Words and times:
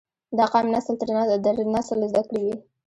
دا 0.37 0.45
قام 0.53 0.65
نسل 0.75 0.93
در 1.45 1.57
نسل 1.75 1.99
زده 2.11 2.21
کړي 2.27 2.41
وي 2.45 2.55